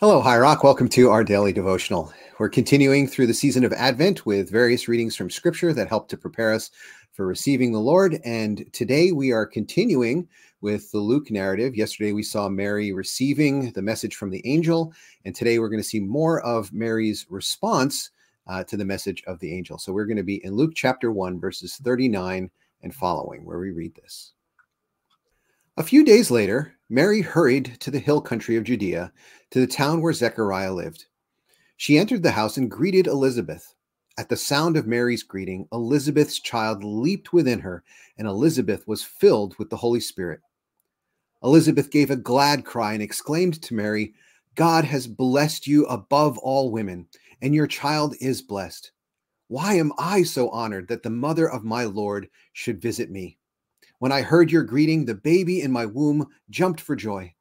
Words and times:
Hello, 0.00 0.22
Highrock. 0.22 0.64
Welcome 0.64 0.88
to 0.88 1.10
our 1.10 1.22
daily 1.22 1.52
devotional. 1.52 2.10
We're 2.38 2.48
continuing 2.48 3.06
through 3.06 3.26
the 3.26 3.34
season 3.34 3.64
of 3.64 3.74
Advent 3.74 4.24
with 4.24 4.48
various 4.50 4.88
readings 4.88 5.14
from 5.14 5.28
Scripture 5.28 5.74
that 5.74 5.88
help 5.88 6.08
to 6.08 6.16
prepare 6.16 6.54
us 6.54 6.70
for 7.12 7.26
receiving 7.26 7.70
the 7.70 7.80
Lord. 7.80 8.18
And 8.24 8.64
today 8.72 9.12
we 9.12 9.30
are 9.30 9.44
continuing 9.44 10.26
with 10.62 10.90
the 10.90 11.00
Luke 11.00 11.30
narrative. 11.30 11.76
Yesterday 11.76 12.12
we 12.12 12.22
saw 12.22 12.48
Mary 12.48 12.94
receiving 12.94 13.72
the 13.72 13.82
message 13.82 14.16
from 14.16 14.30
the 14.30 14.40
angel, 14.46 14.94
and 15.26 15.34
today 15.34 15.58
we're 15.58 15.68
going 15.68 15.82
to 15.82 15.86
see 15.86 16.00
more 16.00 16.40
of 16.46 16.72
Mary's 16.72 17.26
response 17.28 18.10
uh, 18.46 18.64
to 18.64 18.78
the 18.78 18.86
message 18.86 19.22
of 19.26 19.38
the 19.40 19.54
angel. 19.54 19.76
So 19.76 19.92
we're 19.92 20.06
going 20.06 20.16
to 20.16 20.22
be 20.22 20.42
in 20.42 20.56
Luke 20.56 20.72
chapter 20.74 21.12
1, 21.12 21.38
verses 21.38 21.76
39 21.76 22.50
and 22.82 22.94
following, 22.94 23.44
where 23.44 23.58
we 23.58 23.70
read 23.70 23.94
this. 23.96 24.32
A 25.76 25.82
few 25.84 26.04
days 26.04 26.30
later, 26.30 26.74
Mary 26.88 27.20
hurried 27.20 27.76
to 27.80 27.90
the 27.90 28.00
hill 28.00 28.20
country 28.20 28.56
of 28.56 28.64
Judea, 28.64 29.12
to 29.50 29.60
the 29.60 29.66
town 29.66 30.02
where 30.02 30.12
Zechariah 30.12 30.72
lived. 30.72 31.06
She 31.76 31.96
entered 31.96 32.22
the 32.22 32.32
house 32.32 32.56
and 32.56 32.70
greeted 32.70 33.06
Elizabeth. 33.06 33.74
At 34.18 34.28
the 34.28 34.36
sound 34.36 34.76
of 34.76 34.86
Mary's 34.86 35.22
greeting, 35.22 35.68
Elizabeth's 35.72 36.40
child 36.40 36.82
leaped 36.82 37.32
within 37.32 37.60
her, 37.60 37.84
and 38.18 38.26
Elizabeth 38.26 38.86
was 38.86 39.04
filled 39.04 39.56
with 39.58 39.70
the 39.70 39.76
Holy 39.76 40.00
Spirit. 40.00 40.40
Elizabeth 41.42 41.90
gave 41.90 42.10
a 42.10 42.16
glad 42.16 42.64
cry 42.64 42.92
and 42.92 43.02
exclaimed 43.02 43.62
to 43.62 43.74
Mary, 43.74 44.12
God 44.56 44.84
has 44.84 45.06
blessed 45.06 45.66
you 45.66 45.86
above 45.86 46.36
all 46.38 46.70
women, 46.70 47.06
and 47.40 47.54
your 47.54 47.66
child 47.66 48.14
is 48.20 48.42
blessed. 48.42 48.90
Why 49.48 49.74
am 49.74 49.92
I 49.96 50.24
so 50.24 50.50
honored 50.50 50.88
that 50.88 51.02
the 51.02 51.10
mother 51.10 51.48
of 51.48 51.64
my 51.64 51.84
Lord 51.84 52.28
should 52.52 52.82
visit 52.82 53.10
me? 53.10 53.38
When 54.00 54.12
I 54.12 54.22
heard 54.22 54.50
your 54.50 54.62
greeting, 54.62 55.04
the 55.04 55.14
baby 55.14 55.60
in 55.60 55.70
my 55.70 55.84
womb 55.84 56.26
jumped 56.48 56.80
for 56.80 56.96
joy. 56.96 57.34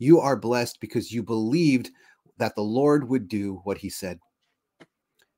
You 0.00 0.18
are 0.18 0.34
blessed 0.34 0.80
because 0.80 1.12
you 1.12 1.22
believed 1.22 1.92
that 2.36 2.56
the 2.56 2.62
Lord 2.62 3.08
would 3.08 3.28
do 3.28 3.60
what 3.62 3.78
he 3.78 3.88
said. 3.88 4.18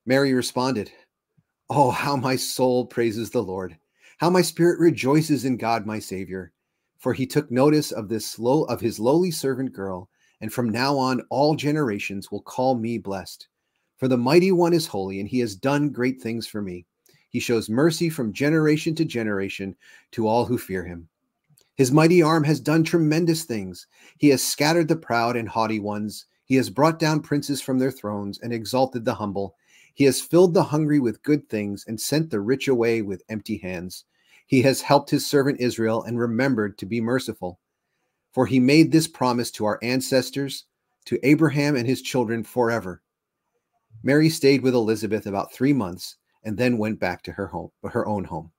Mary 0.06 0.32
responded, 0.32 0.90
Oh, 1.68 1.90
how 1.90 2.16
my 2.16 2.36
soul 2.36 2.86
praises 2.86 3.28
the 3.28 3.42
Lord, 3.42 3.76
how 4.16 4.30
my 4.30 4.40
spirit 4.40 4.80
rejoices 4.80 5.44
in 5.44 5.58
God 5.58 5.84
my 5.84 5.98
Savior, 5.98 6.52
for 6.96 7.12
he 7.12 7.26
took 7.26 7.50
notice 7.50 7.92
of 7.92 8.08
this 8.08 8.38
low 8.38 8.62
of 8.64 8.80
his 8.80 8.98
lowly 8.98 9.30
servant 9.30 9.74
girl, 9.74 10.08
and 10.40 10.50
from 10.50 10.70
now 10.70 10.96
on 10.96 11.20
all 11.28 11.54
generations 11.54 12.30
will 12.30 12.40
call 12.40 12.76
me 12.76 12.96
blessed. 12.96 13.46
For 13.98 14.08
the 14.08 14.16
mighty 14.16 14.52
one 14.52 14.72
is 14.72 14.86
holy, 14.86 15.20
and 15.20 15.28
he 15.28 15.40
has 15.40 15.54
done 15.54 15.90
great 15.90 16.22
things 16.22 16.46
for 16.46 16.62
me. 16.62 16.86
He 17.32 17.40
shows 17.40 17.70
mercy 17.70 18.10
from 18.10 18.34
generation 18.34 18.94
to 18.94 19.06
generation 19.06 19.74
to 20.10 20.28
all 20.28 20.44
who 20.44 20.58
fear 20.58 20.84
him. 20.84 21.08
His 21.74 21.90
mighty 21.90 22.20
arm 22.20 22.44
has 22.44 22.60
done 22.60 22.84
tremendous 22.84 23.44
things. 23.44 23.86
He 24.18 24.28
has 24.28 24.44
scattered 24.44 24.86
the 24.86 24.96
proud 24.96 25.34
and 25.34 25.48
haughty 25.48 25.80
ones. 25.80 26.26
He 26.44 26.56
has 26.56 26.68
brought 26.68 26.98
down 26.98 27.20
princes 27.20 27.62
from 27.62 27.78
their 27.78 27.90
thrones 27.90 28.38
and 28.42 28.52
exalted 28.52 29.06
the 29.06 29.14
humble. 29.14 29.56
He 29.94 30.04
has 30.04 30.20
filled 30.20 30.52
the 30.52 30.62
hungry 30.62 31.00
with 31.00 31.22
good 31.22 31.48
things 31.48 31.86
and 31.88 31.98
sent 31.98 32.28
the 32.28 32.40
rich 32.40 32.68
away 32.68 33.00
with 33.00 33.24
empty 33.30 33.56
hands. 33.56 34.04
He 34.46 34.60
has 34.62 34.82
helped 34.82 35.08
his 35.08 35.24
servant 35.24 35.58
Israel 35.58 36.02
and 36.02 36.18
remembered 36.18 36.76
to 36.78 36.86
be 36.86 37.00
merciful. 37.00 37.58
For 38.32 38.44
he 38.44 38.60
made 38.60 38.92
this 38.92 39.08
promise 39.08 39.50
to 39.52 39.64
our 39.64 39.78
ancestors, 39.82 40.66
to 41.06 41.18
Abraham 41.22 41.76
and 41.76 41.86
his 41.86 42.02
children 42.02 42.44
forever. 42.44 43.00
Mary 44.02 44.28
stayed 44.28 44.60
with 44.60 44.74
Elizabeth 44.74 45.26
about 45.26 45.50
three 45.50 45.72
months 45.72 46.16
and 46.44 46.56
then 46.56 46.78
went 46.78 46.98
back 46.98 47.22
to 47.22 47.32
her 47.32 47.46
home, 47.46 47.70
her 47.84 48.06
own 48.06 48.24
home. 48.24 48.50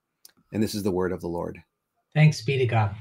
And 0.52 0.62
this 0.62 0.76
is 0.76 0.84
the 0.84 0.92
word 0.92 1.12
of 1.12 1.22
the 1.22 1.28
Lord. 1.28 1.62
Thanks 2.14 2.42
be 2.42 2.58
to 2.58 2.66
God. 2.66 2.96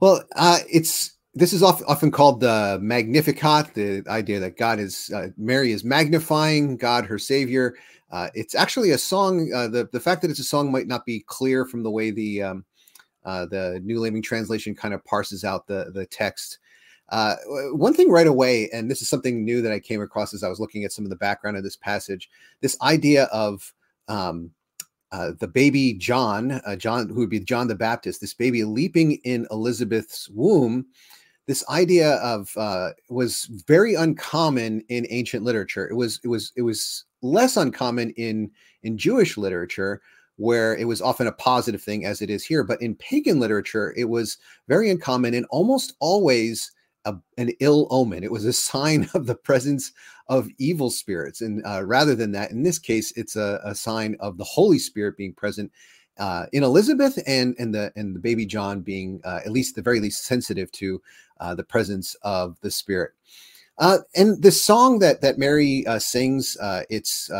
Well, 0.00 0.22
uh, 0.36 0.58
it's 0.68 1.12
this 1.34 1.52
is 1.52 1.62
often 1.62 2.10
called 2.10 2.40
the 2.40 2.78
Magnificat, 2.80 3.74
the 3.74 4.04
idea 4.08 4.38
that 4.40 4.56
God 4.56 4.78
is 4.78 5.10
uh, 5.14 5.28
Mary 5.36 5.72
is 5.72 5.84
magnifying 5.84 6.76
God, 6.76 7.06
her 7.06 7.18
Savior. 7.18 7.74
Uh, 8.10 8.28
it's 8.34 8.54
actually 8.54 8.90
a 8.90 8.98
song. 8.98 9.50
Uh, 9.52 9.68
the 9.68 9.88
the 9.92 10.00
fact 10.00 10.22
that 10.22 10.30
it's 10.30 10.40
a 10.40 10.44
song 10.44 10.70
might 10.70 10.86
not 10.86 11.04
be 11.04 11.24
clear 11.26 11.64
from 11.64 11.82
the 11.82 11.90
way 11.90 12.10
the 12.10 12.42
um, 12.42 12.64
uh, 13.24 13.46
the 13.46 13.80
New 13.84 14.00
Living 14.00 14.22
Translation 14.22 14.74
kind 14.74 14.94
of 14.94 15.04
parses 15.04 15.44
out 15.44 15.66
the 15.66 15.90
the 15.94 16.06
text. 16.06 16.58
Uh, 17.14 17.36
one 17.74 17.94
thing 17.94 18.10
right 18.10 18.26
away, 18.26 18.68
and 18.70 18.90
this 18.90 19.00
is 19.00 19.08
something 19.08 19.44
new 19.44 19.62
that 19.62 19.70
I 19.70 19.78
came 19.78 20.02
across 20.02 20.34
as 20.34 20.42
I 20.42 20.48
was 20.48 20.58
looking 20.58 20.82
at 20.82 20.90
some 20.90 21.04
of 21.04 21.10
the 21.10 21.16
background 21.16 21.56
of 21.56 21.62
this 21.62 21.76
passage, 21.76 22.28
this 22.60 22.76
idea 22.82 23.26
of 23.26 23.72
um, 24.08 24.50
uh, 25.12 25.30
the 25.38 25.46
baby 25.46 25.92
John, 25.92 26.60
uh, 26.66 26.74
John, 26.74 27.08
who 27.08 27.20
would 27.20 27.30
be 27.30 27.38
John 27.38 27.68
the 27.68 27.76
Baptist, 27.76 28.20
this 28.20 28.34
baby 28.34 28.64
leaping 28.64 29.12
in 29.22 29.46
Elizabeth's 29.52 30.28
womb. 30.30 30.86
This 31.46 31.64
idea 31.68 32.14
of 32.14 32.50
uh, 32.56 32.90
was 33.08 33.44
very 33.68 33.94
uncommon 33.94 34.82
in 34.88 35.06
ancient 35.08 35.44
literature. 35.44 35.88
It 35.88 35.94
was 35.94 36.18
it 36.24 36.28
was 36.28 36.50
it 36.56 36.62
was 36.62 37.04
less 37.22 37.56
uncommon 37.56 38.10
in 38.16 38.50
in 38.82 38.98
Jewish 38.98 39.36
literature, 39.36 40.02
where 40.34 40.74
it 40.74 40.88
was 40.88 41.00
often 41.00 41.28
a 41.28 41.32
positive 41.32 41.80
thing, 41.80 42.04
as 42.06 42.20
it 42.22 42.28
is 42.28 42.44
here. 42.44 42.64
But 42.64 42.82
in 42.82 42.96
pagan 42.96 43.38
literature, 43.38 43.94
it 43.96 44.08
was 44.08 44.36
very 44.66 44.90
uncommon 44.90 45.32
and 45.34 45.46
almost 45.50 45.94
always 46.00 46.72
a, 47.04 47.14
an 47.38 47.50
ill 47.60 47.86
omen. 47.90 48.24
It 48.24 48.32
was 48.32 48.44
a 48.44 48.52
sign 48.52 49.08
of 49.14 49.26
the 49.26 49.34
presence 49.34 49.92
of 50.28 50.48
evil 50.58 50.90
spirits. 50.90 51.40
And 51.40 51.64
uh, 51.66 51.84
rather 51.84 52.14
than 52.14 52.32
that, 52.32 52.50
in 52.50 52.62
this 52.62 52.78
case, 52.78 53.12
it's 53.16 53.36
a, 53.36 53.60
a 53.64 53.74
sign 53.74 54.16
of 54.20 54.38
the 54.38 54.44
Holy 54.44 54.78
Spirit 54.78 55.16
being 55.16 55.34
present 55.34 55.70
uh, 56.18 56.46
in 56.52 56.62
Elizabeth 56.62 57.18
and 57.26 57.56
and 57.58 57.74
the 57.74 57.92
and 57.96 58.14
the 58.14 58.20
baby 58.20 58.46
John 58.46 58.80
being 58.80 59.20
uh, 59.24 59.40
at 59.44 59.50
least 59.50 59.74
the 59.74 59.82
very 59.82 60.00
least 60.00 60.24
sensitive 60.24 60.70
to 60.72 61.02
uh, 61.40 61.54
the 61.54 61.64
presence 61.64 62.14
of 62.22 62.56
the 62.60 62.70
Spirit. 62.70 63.12
Uh, 63.78 63.98
and 64.14 64.40
the 64.40 64.52
song 64.52 65.00
that 65.00 65.20
that 65.20 65.38
Mary 65.38 65.84
uh, 65.88 65.98
sings, 65.98 66.56
it's 66.88 67.30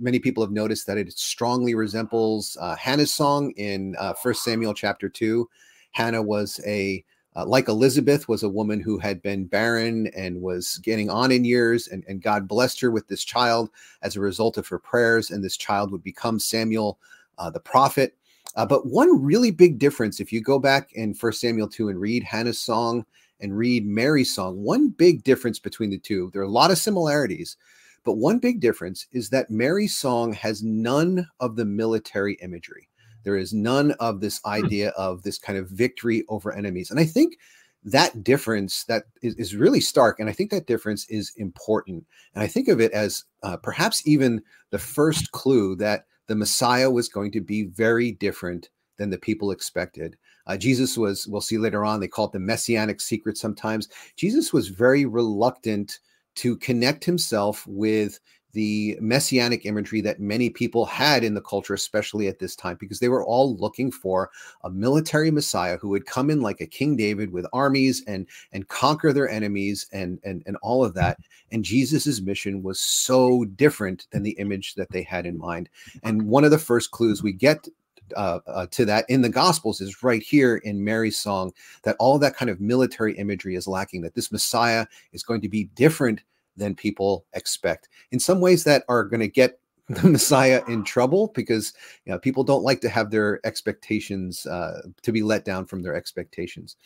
many 0.00 0.18
people 0.18 0.42
have 0.42 0.50
noticed 0.50 0.86
that 0.88 0.98
it 0.98 1.12
strongly 1.16 1.74
resembles 1.76 2.58
Hannah's 2.76 3.12
song 3.12 3.52
in 3.52 3.94
First 4.20 4.42
Samuel 4.42 4.74
chapter 4.74 5.08
two. 5.08 5.48
Hannah 5.92 6.22
was 6.22 6.60
a 6.66 7.04
uh, 7.36 7.44
like 7.44 7.68
Elizabeth 7.68 8.28
was 8.28 8.42
a 8.42 8.48
woman 8.48 8.80
who 8.80 8.98
had 8.98 9.20
been 9.20 9.44
barren 9.44 10.06
and 10.16 10.40
was 10.40 10.78
getting 10.78 11.10
on 11.10 11.32
in 11.32 11.44
years, 11.44 11.88
and, 11.88 12.04
and 12.06 12.22
God 12.22 12.46
blessed 12.46 12.80
her 12.80 12.90
with 12.90 13.08
this 13.08 13.24
child 13.24 13.70
as 14.02 14.14
a 14.14 14.20
result 14.20 14.56
of 14.56 14.68
her 14.68 14.78
prayers, 14.78 15.30
and 15.30 15.42
this 15.42 15.56
child 15.56 15.90
would 15.90 16.02
become 16.04 16.38
Samuel 16.38 16.98
uh, 17.38 17.50
the 17.50 17.60
prophet. 17.60 18.16
Uh, 18.56 18.64
but 18.64 18.86
one 18.86 19.22
really 19.22 19.50
big 19.50 19.78
difference, 19.78 20.20
if 20.20 20.32
you 20.32 20.40
go 20.40 20.58
back 20.58 20.92
in 20.92 21.12
First 21.12 21.40
Samuel 21.40 21.68
2 21.68 21.88
and 21.88 22.00
read 22.00 22.22
Hannah's 22.22 22.60
song 22.60 23.04
and 23.40 23.56
read 23.56 23.84
Mary's 23.84 24.32
song, 24.32 24.62
one 24.62 24.88
big 24.88 25.24
difference 25.24 25.58
between 25.58 25.90
the 25.90 25.98
two, 25.98 26.30
there 26.32 26.42
are 26.42 26.46
a 26.46 26.48
lot 26.48 26.70
of 26.70 26.78
similarities, 26.78 27.56
but 28.04 28.12
one 28.12 28.38
big 28.38 28.60
difference 28.60 29.06
is 29.10 29.28
that 29.30 29.50
Mary's 29.50 29.96
song 29.96 30.32
has 30.34 30.62
none 30.62 31.28
of 31.40 31.56
the 31.56 31.64
military 31.64 32.34
imagery. 32.34 32.88
There 33.24 33.36
is 33.36 33.52
none 33.52 33.92
of 33.92 34.20
this 34.20 34.40
hmm. 34.44 34.50
idea 34.50 34.90
of 34.90 35.22
this 35.22 35.38
kind 35.38 35.58
of 35.58 35.68
victory 35.68 36.24
over 36.28 36.52
enemies. 36.52 36.90
And 36.90 37.00
I 37.00 37.04
think 37.04 37.38
that 37.84 38.24
difference 38.24 38.84
that 38.84 39.04
is, 39.22 39.34
is 39.34 39.54
really 39.54 39.80
stark. 39.80 40.18
And 40.18 40.28
I 40.28 40.32
think 40.32 40.50
that 40.50 40.66
difference 40.66 41.06
is 41.10 41.32
important. 41.36 42.04
And 42.34 42.42
I 42.42 42.46
think 42.46 42.68
of 42.68 42.80
it 42.80 42.92
as 42.92 43.24
uh, 43.42 43.58
perhaps 43.58 44.06
even 44.06 44.42
the 44.70 44.78
first 44.78 45.32
clue 45.32 45.76
that 45.76 46.06
the 46.26 46.34
Messiah 46.34 46.90
was 46.90 47.08
going 47.08 47.30
to 47.32 47.40
be 47.42 47.64
very 47.64 48.12
different 48.12 48.70
than 48.96 49.10
the 49.10 49.18
people 49.18 49.50
expected. 49.50 50.16
Uh, 50.46 50.56
Jesus 50.56 50.96
was, 50.96 51.26
we'll 51.26 51.40
see 51.40 51.58
later 51.58 51.84
on, 51.84 52.00
they 52.00 52.08
call 52.08 52.26
it 52.26 52.32
the 52.32 52.38
messianic 52.38 53.00
secret 53.00 53.36
sometimes. 53.36 53.88
Jesus 54.16 54.52
was 54.52 54.68
very 54.68 55.04
reluctant 55.04 55.98
to 56.36 56.56
connect 56.58 57.04
himself 57.04 57.66
with 57.66 58.18
the 58.54 58.96
messianic 59.00 59.66
imagery 59.66 60.00
that 60.00 60.20
many 60.20 60.48
people 60.48 60.86
had 60.86 61.22
in 61.22 61.34
the 61.34 61.40
culture, 61.40 61.74
especially 61.74 62.28
at 62.28 62.38
this 62.38 62.56
time, 62.56 62.76
because 62.80 63.00
they 63.00 63.08
were 63.08 63.24
all 63.24 63.56
looking 63.56 63.90
for 63.90 64.30
a 64.62 64.70
military 64.70 65.30
messiah 65.30 65.76
who 65.76 65.88
would 65.90 66.06
come 66.06 66.30
in 66.30 66.40
like 66.40 66.60
a 66.60 66.66
King 66.66 66.96
David 66.96 67.30
with 67.30 67.46
armies 67.52 68.02
and 68.06 68.26
and 68.52 68.68
conquer 68.68 69.12
their 69.12 69.28
enemies 69.28 69.86
and 69.92 70.18
and 70.24 70.42
and 70.46 70.56
all 70.62 70.84
of 70.84 70.94
that. 70.94 71.18
And 71.52 71.64
Jesus's 71.64 72.22
mission 72.22 72.62
was 72.62 72.80
so 72.80 73.44
different 73.44 74.06
than 74.10 74.22
the 74.22 74.38
image 74.38 74.74
that 74.74 74.90
they 74.90 75.02
had 75.02 75.26
in 75.26 75.36
mind. 75.36 75.68
And 76.02 76.26
one 76.26 76.44
of 76.44 76.50
the 76.50 76.58
first 76.58 76.90
clues 76.92 77.22
we 77.22 77.32
get 77.32 77.68
uh, 78.16 78.40
uh, 78.46 78.66
to 78.70 78.84
that 78.84 79.04
in 79.08 79.22
the 79.22 79.28
Gospels 79.28 79.80
is 79.80 80.02
right 80.02 80.22
here 80.22 80.56
in 80.58 80.84
Mary's 80.84 81.18
song 81.18 81.52
that 81.82 81.96
all 81.98 82.18
that 82.18 82.36
kind 82.36 82.50
of 82.50 82.60
military 82.60 83.16
imagery 83.16 83.56
is 83.56 83.66
lacking, 83.66 84.02
that 84.02 84.14
this 84.14 84.30
Messiah 84.30 84.86
is 85.12 85.22
going 85.22 85.40
to 85.40 85.48
be 85.48 85.64
different 85.74 86.22
than 86.56 86.74
people 86.74 87.26
expect 87.34 87.88
in 88.10 88.20
some 88.20 88.40
ways 88.40 88.64
that 88.64 88.84
are 88.88 89.04
going 89.04 89.20
to 89.20 89.28
get 89.28 89.58
the 89.88 90.08
Messiah 90.08 90.62
in 90.66 90.82
trouble 90.82 91.30
because 91.34 91.74
you 92.06 92.12
know, 92.12 92.18
people 92.18 92.42
don't 92.42 92.62
like 92.62 92.80
to 92.80 92.88
have 92.88 93.10
their 93.10 93.44
expectations 93.44 94.46
uh, 94.46 94.80
to 95.02 95.12
be 95.12 95.22
let 95.22 95.44
down 95.44 95.66
from 95.66 95.82
their 95.82 95.94
expectations. 95.94 96.76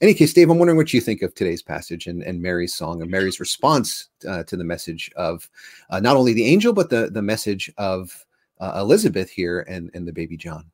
In 0.00 0.08
any 0.08 0.14
case, 0.14 0.32
Dave, 0.32 0.50
I'm 0.50 0.58
wondering 0.58 0.76
what 0.76 0.92
you 0.92 1.00
think 1.00 1.22
of 1.22 1.32
today's 1.32 1.62
passage 1.62 2.08
and, 2.08 2.24
and 2.24 2.42
Mary's 2.42 2.74
song 2.74 3.02
and 3.02 3.10
Mary's 3.10 3.38
response 3.38 4.08
uh, 4.28 4.42
to 4.44 4.56
the 4.56 4.64
message 4.64 5.12
of 5.14 5.48
uh, 5.90 6.00
not 6.00 6.16
only 6.16 6.32
the 6.32 6.44
angel 6.44 6.72
but 6.72 6.90
the 6.90 7.08
the 7.10 7.22
message 7.22 7.70
of 7.78 8.26
uh, 8.60 8.72
Elizabeth 8.76 9.30
here 9.30 9.60
and 9.68 9.88
and 9.94 10.08
the 10.08 10.12
baby 10.12 10.36
John. 10.36 10.64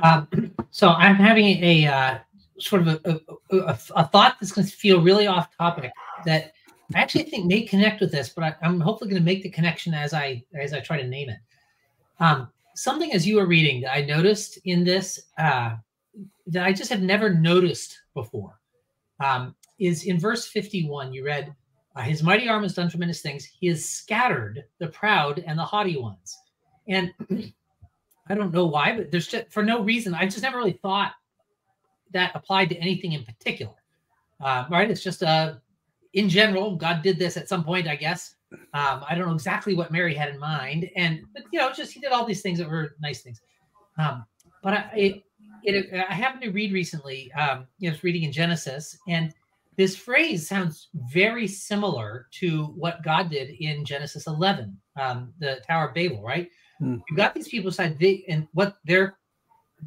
Uh, 0.00 0.24
so 0.70 0.90
I'm 0.90 1.16
having 1.16 1.64
a 1.64 1.86
uh, 1.86 2.18
sort 2.60 2.86
of 2.86 2.88
a, 2.88 3.20
a, 3.50 3.56
a, 3.56 3.78
a 3.96 4.04
thought 4.04 4.36
that's 4.40 4.52
going 4.52 4.68
to 4.68 4.72
feel 4.72 5.00
really 5.00 5.26
off 5.26 5.48
topic 5.56 5.90
that 6.24 6.52
I 6.94 7.00
actually 7.00 7.24
think 7.24 7.46
may 7.46 7.62
connect 7.62 8.00
with 8.00 8.12
this, 8.12 8.28
but 8.28 8.44
I, 8.44 8.66
am 8.66 8.80
hopefully 8.80 9.10
going 9.10 9.20
to 9.20 9.26
make 9.26 9.42
the 9.42 9.50
connection 9.50 9.92
as 9.92 10.14
I 10.14 10.44
as 10.54 10.72
I 10.72 10.80
try 10.80 11.00
to 11.00 11.06
name 11.06 11.30
it. 11.30 11.38
Um, 12.20 12.48
something 12.74 13.12
as 13.12 13.26
you 13.26 13.36
were 13.36 13.46
reading 13.46 13.80
that 13.82 13.92
I 13.92 14.02
noticed 14.02 14.58
in 14.64 14.84
this 14.84 15.20
uh, 15.38 15.76
that 16.46 16.64
I 16.64 16.72
just 16.72 16.90
have 16.90 17.02
never 17.02 17.32
noticed 17.34 18.00
before 18.14 18.60
um, 19.20 19.54
is 19.78 20.04
in 20.04 20.20
verse 20.20 20.46
51. 20.46 21.12
You 21.12 21.24
read, 21.24 21.52
uh, 21.96 22.02
"His 22.02 22.22
mighty 22.22 22.48
arm 22.48 22.62
has 22.62 22.74
done 22.74 22.88
tremendous 22.88 23.20
things. 23.20 23.44
He 23.44 23.66
has 23.66 23.84
scattered 23.84 24.64
the 24.78 24.88
proud 24.88 25.42
and 25.46 25.58
the 25.58 25.64
haughty 25.64 25.96
ones." 25.96 26.38
And 26.86 27.12
I 28.28 28.34
don't 28.34 28.52
know 28.52 28.66
why, 28.66 28.96
but 28.96 29.10
there's 29.10 29.26
just 29.26 29.50
for 29.50 29.64
no 29.64 29.82
reason. 29.82 30.14
I 30.14 30.24
just 30.24 30.42
never 30.42 30.58
really 30.58 30.78
thought 30.82 31.14
that 32.12 32.30
applied 32.34 32.68
to 32.68 32.76
anything 32.76 33.12
in 33.12 33.24
particular. 33.24 33.74
Uh, 34.40 34.66
right? 34.70 34.90
It's 34.90 35.02
just 35.02 35.22
a 35.22 35.60
in 36.16 36.30
general, 36.30 36.76
God 36.76 37.02
did 37.02 37.18
this 37.18 37.36
at 37.36 37.48
some 37.48 37.62
point, 37.62 37.86
I 37.86 37.94
guess. 37.94 38.34
Um, 38.52 39.04
I 39.08 39.14
don't 39.14 39.28
know 39.28 39.34
exactly 39.34 39.74
what 39.74 39.92
Mary 39.92 40.14
had 40.14 40.30
in 40.30 40.38
mind, 40.38 40.88
and 40.96 41.20
but 41.34 41.44
you 41.52 41.58
know, 41.58 41.70
just 41.72 41.92
he 41.92 42.00
did 42.00 42.10
all 42.10 42.24
these 42.24 42.40
things 42.40 42.58
that 42.58 42.68
were 42.68 42.96
nice 43.00 43.20
things. 43.20 43.40
Um, 43.98 44.24
but 44.62 44.72
I, 44.72 44.90
it, 44.96 45.22
it, 45.62 45.92
I 46.08 46.14
happened 46.14 46.42
to 46.42 46.50
read 46.50 46.72
recently. 46.72 47.30
Um, 47.32 47.66
you 47.78 47.88
know, 47.88 47.92
I 47.92 47.96
was 47.96 48.04
reading 48.04 48.22
in 48.22 48.32
Genesis, 48.32 48.96
and 49.08 49.34
this 49.76 49.94
phrase 49.94 50.48
sounds 50.48 50.88
very 51.12 51.46
similar 51.46 52.28
to 52.40 52.64
what 52.76 53.02
God 53.02 53.30
did 53.30 53.50
in 53.60 53.84
Genesis 53.84 54.26
11, 54.26 54.74
um, 54.98 55.34
the 55.38 55.60
Tower 55.66 55.88
of 55.88 55.94
Babel. 55.94 56.22
Right? 56.22 56.48
Mm. 56.80 57.02
You 57.10 57.16
got 57.16 57.34
these 57.34 57.48
people 57.48 57.70
side, 57.70 57.98
they 57.98 58.24
and 58.26 58.48
what 58.54 58.78
their 58.86 59.18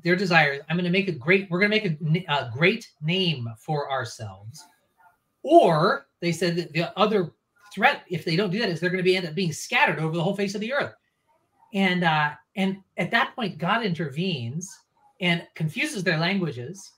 their 0.03 0.15
desire. 0.15 0.59
I'm 0.69 0.75
going 0.75 0.83
to 0.83 0.91
make 0.91 1.07
a 1.07 1.13
great. 1.13 1.49
We're 1.49 1.59
going 1.59 1.71
to 1.71 2.05
make 2.05 2.27
a, 2.27 2.31
a 2.31 2.51
great 2.53 2.87
name 3.01 3.47
for 3.57 3.89
ourselves, 3.89 4.63
or 5.41 6.05
they 6.21 6.31
said 6.31 6.56
that 6.56 6.74
the 6.74 6.98
other 6.98 7.31
threat, 7.74 8.04
if 8.10 8.25
they 8.25 8.36
don't 8.36 8.51
do 8.51 8.60
that, 8.60 8.69
is 8.69 8.80
they're 8.80 8.89
going 8.89 9.04
to 9.04 9.04
be 9.04 9.16
end 9.16 9.27
up 9.27 9.36
being 9.36 9.54
scattered 9.54 10.00
over 10.00 10.16
the 10.16 10.24
whole 10.24 10.36
face 10.36 10.56
of 10.56 10.62
the 10.62 10.74
earth. 10.74 10.94
And 11.74 12.04
uh, 12.04 12.31
and 12.56 12.77
at 12.98 13.12
that 13.12 13.36
point, 13.36 13.57
God 13.57 13.86
intervenes 13.86 14.75
and 15.21 15.45
confuses 15.56 16.04
their 16.04 16.18
languages 16.18 16.92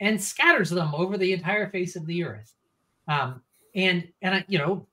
and 0.00 0.20
scatters 0.20 0.70
them 0.70 0.94
over 0.94 1.16
the 1.18 1.32
entire 1.32 1.68
face 1.68 1.96
of 1.96 2.06
the 2.06 2.24
earth. 2.24 2.54
Um, 3.08 3.42
and 3.74 4.08
and 4.22 4.36
I, 4.36 4.44
you 4.48 4.58
know, 4.58 4.86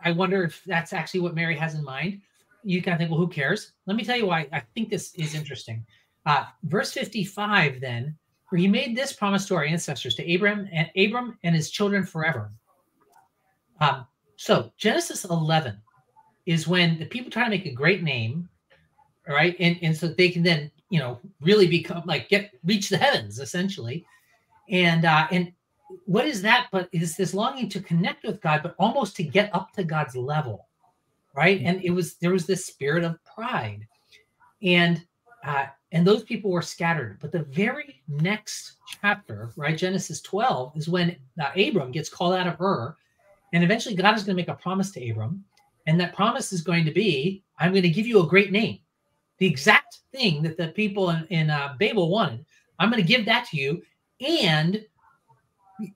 I 0.00 0.12
wonder 0.12 0.44
if 0.44 0.62
that's 0.64 0.92
actually 0.92 1.20
what 1.20 1.34
Mary 1.34 1.56
has 1.56 1.74
in 1.74 1.84
mind. 1.84 2.20
You 2.64 2.82
kind 2.82 2.94
of 2.94 2.98
think, 2.98 3.10
well, 3.10 3.20
who 3.20 3.28
cares? 3.28 3.72
Let 3.86 3.96
me 3.96 4.04
tell 4.04 4.16
you 4.16 4.26
why 4.26 4.48
I 4.52 4.60
think 4.74 4.90
this 4.90 5.14
is 5.14 5.34
interesting. 5.34 5.84
Uh, 6.26 6.44
verse 6.64 6.92
55, 6.92 7.80
then, 7.80 8.16
where 8.48 8.60
he 8.60 8.68
made 8.68 8.96
this 8.96 9.12
promise 9.12 9.46
to 9.46 9.54
our 9.54 9.64
ancestors, 9.64 10.14
to 10.16 10.34
Abram 10.34 10.68
and 10.72 10.90
Abram 10.96 11.38
and 11.42 11.54
his 11.54 11.70
children 11.70 12.04
forever. 12.04 12.50
Um, 13.80 14.06
so 14.36 14.72
Genesis 14.76 15.24
11 15.24 15.76
is 16.46 16.66
when 16.66 16.98
the 16.98 17.06
people 17.06 17.30
try 17.30 17.44
to 17.44 17.50
make 17.50 17.66
a 17.66 17.72
great 17.72 18.02
name, 18.02 18.48
right? 19.26 19.56
And, 19.58 19.78
and 19.82 19.96
so 19.96 20.08
they 20.08 20.30
can 20.30 20.42
then, 20.42 20.70
you 20.90 20.98
know, 20.98 21.20
really 21.40 21.66
become 21.66 22.02
like 22.06 22.28
get 22.28 22.52
reach 22.64 22.88
the 22.88 22.96
heavens 22.96 23.38
essentially. 23.38 24.06
And 24.70 25.04
uh, 25.04 25.26
and 25.30 25.52
what 26.06 26.26
is 26.26 26.42
that? 26.42 26.68
But 26.70 26.88
is 26.92 27.16
this 27.16 27.34
longing 27.34 27.68
to 27.70 27.80
connect 27.80 28.24
with 28.24 28.40
God, 28.40 28.62
but 28.62 28.74
almost 28.78 29.16
to 29.16 29.22
get 29.22 29.54
up 29.54 29.72
to 29.72 29.84
God's 29.84 30.16
level, 30.16 30.66
right? 31.34 31.60
And 31.62 31.82
it 31.82 31.90
was 31.90 32.14
there 32.16 32.32
was 32.32 32.46
this 32.46 32.66
spirit 32.66 33.04
of 33.04 33.22
pride, 33.24 33.86
and 34.62 35.04
uh, 35.44 35.66
and 35.92 36.06
those 36.06 36.22
people 36.22 36.50
were 36.50 36.62
scattered. 36.62 37.18
But 37.20 37.32
the 37.32 37.44
very 37.44 38.02
next 38.08 38.76
chapter, 39.00 39.52
right, 39.56 39.76
Genesis 39.76 40.20
12, 40.20 40.76
is 40.76 40.88
when 40.88 41.16
uh, 41.40 41.50
Abram 41.56 41.92
gets 41.92 42.08
called 42.08 42.34
out 42.34 42.46
of 42.46 42.60
Ur 42.60 42.96
and 43.52 43.64
eventually, 43.64 43.94
God 43.94 44.16
is 44.16 44.22
going 44.24 44.36
to 44.36 44.40
make 44.40 44.48
a 44.48 44.54
promise 44.54 44.90
to 44.92 45.10
Abram. 45.10 45.44
And 45.86 45.98
that 46.00 46.14
promise 46.14 46.52
is 46.52 46.60
going 46.60 46.84
to 46.84 46.90
be 46.90 47.42
I'm 47.58 47.72
going 47.72 47.82
to 47.82 47.88
give 47.88 48.06
you 48.06 48.20
a 48.20 48.26
great 48.26 48.52
name. 48.52 48.78
The 49.38 49.46
exact 49.46 49.98
thing 50.12 50.42
that 50.42 50.56
the 50.56 50.68
people 50.68 51.10
in, 51.10 51.26
in 51.30 51.50
uh, 51.50 51.74
Babel 51.78 52.10
wanted. 52.10 52.44
I'm 52.78 52.90
going 52.90 53.02
to 53.02 53.08
give 53.08 53.24
that 53.26 53.46
to 53.48 53.56
you. 53.56 53.82
And 54.20 54.84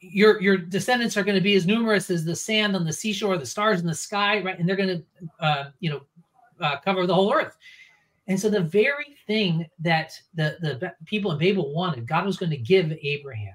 your 0.00 0.40
your 0.40 0.56
descendants 0.56 1.16
are 1.16 1.24
going 1.24 1.34
to 1.34 1.42
be 1.42 1.54
as 1.54 1.66
numerous 1.66 2.08
as 2.08 2.24
the 2.24 2.36
sand 2.36 2.76
on 2.76 2.84
the 2.84 2.92
seashore, 2.92 3.36
the 3.36 3.46
stars 3.46 3.80
in 3.80 3.86
the 3.86 3.94
sky, 3.94 4.40
right? 4.40 4.58
And 4.58 4.68
they're 4.68 4.76
going 4.76 4.98
to, 4.98 5.44
uh, 5.44 5.70
you 5.80 5.90
know, 5.90 6.02
uh, 6.60 6.76
cover 6.78 7.06
the 7.06 7.14
whole 7.14 7.32
earth. 7.32 7.56
And 8.28 8.38
so 8.38 8.48
the 8.48 8.60
very 8.60 9.16
thing 9.26 9.66
that 9.80 10.12
the 10.34 10.56
the 10.60 10.92
people 11.04 11.32
in 11.32 11.38
Babel 11.38 11.74
wanted, 11.74 12.06
God 12.06 12.24
was 12.24 12.36
going 12.36 12.50
to 12.50 12.56
give 12.56 12.92
Abraham. 13.02 13.54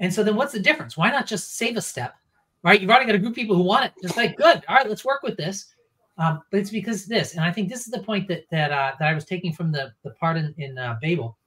And 0.00 0.12
so 0.12 0.24
then, 0.24 0.36
what's 0.36 0.52
the 0.52 0.60
difference? 0.60 0.96
Why 0.96 1.10
not 1.10 1.26
just 1.26 1.56
save 1.56 1.76
a 1.76 1.82
step 1.82 2.14
right? 2.62 2.80
You've 2.80 2.90
already 2.90 3.06
got 3.06 3.14
a 3.14 3.18
group 3.18 3.32
of 3.32 3.36
people 3.36 3.56
who 3.56 3.62
want 3.62 3.86
it. 3.86 3.92
Just 4.02 4.16
like, 4.16 4.36
good, 4.36 4.62
all 4.68 4.76
right, 4.76 4.88
let's 4.88 5.04
work 5.04 5.22
with 5.22 5.36
this. 5.36 5.74
Um, 6.18 6.42
but 6.50 6.60
it's 6.60 6.70
because 6.70 7.06
this, 7.06 7.34
and 7.34 7.44
I 7.44 7.50
think 7.50 7.68
this 7.68 7.86
is 7.86 7.92
the 7.92 8.02
point 8.02 8.28
that 8.28 8.44
that 8.50 8.70
uh, 8.70 8.92
that 8.98 9.08
I 9.08 9.14
was 9.14 9.24
taking 9.24 9.52
from 9.52 9.72
the 9.72 9.92
the 10.04 10.10
part 10.10 10.36
in, 10.36 10.54
in 10.58 10.76
uh, 10.76 10.96
Babel. 11.00 11.38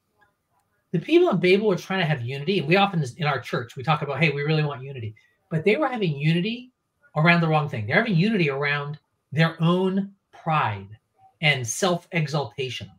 The 0.91 0.99
people 0.99 1.29
in 1.29 1.39
Babel 1.39 1.67
were 1.67 1.75
trying 1.75 1.99
to 1.99 2.05
have 2.05 2.21
unity, 2.21 2.59
and 2.59 2.67
we 2.67 2.75
often 2.75 3.03
in 3.17 3.27
our 3.27 3.39
church 3.39 3.75
we 3.75 3.83
talk 3.83 4.01
about, 4.01 4.19
hey, 4.19 4.31
we 4.31 4.41
really 4.41 4.63
want 4.63 4.81
unity, 4.81 5.13
but 5.51 5.63
they 5.63 5.75
were 5.75 5.87
having 5.87 6.15
unity 6.15 6.71
around 7.15 7.41
the 7.41 7.47
wrong 7.47 7.69
thing. 7.69 7.85
They're 7.85 7.97
having 7.97 8.15
unity 8.15 8.49
around 8.49 8.97
their 9.31 9.61
own 9.61 10.13
pride 10.31 10.89
and 11.41 11.65
self 11.65 12.07
exaltation, 12.11 12.89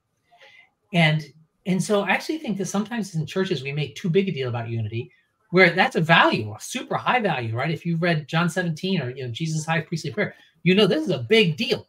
and 0.95 1.27
and 1.67 1.83
so 1.83 2.03
I 2.03 2.11
actually 2.11 2.39
think 2.39 2.59
that 2.59 2.67
sometimes 2.67 3.17
in 3.17 3.27
churches 3.27 3.65
we 3.65 3.73
make 3.73 3.97
too 3.97 4.09
big 4.09 4.29
a 4.29 4.33
deal 4.33 4.49
about 4.49 4.69
unity 4.69 5.11
where 5.51 5.71
that's 5.71 5.97
a 5.97 6.01
value, 6.01 6.55
a 6.55 6.61
super 6.61 6.97
high 6.97 7.21
value, 7.21 7.57
right? 7.57 7.71
If 7.71 7.87
you've 7.87 8.03
read 8.03 8.29
John 8.29 8.49
17 8.49 9.01
or 9.01 9.11
you 9.11 9.25
know 9.25 9.31
Jesus' 9.31 9.65
high 9.65 9.81
priestly 9.81 10.13
prayer, 10.13 10.35
you 10.63 10.75
know 10.75 10.87
this 10.87 11.05
is 11.05 11.11
a 11.11 11.27
big 11.29 11.57
deal. 11.57 11.87